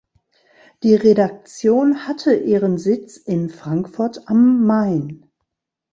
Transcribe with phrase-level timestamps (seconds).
[0.81, 5.29] Die Redaktion hatte ihren Sitz in Frankfurt am Main.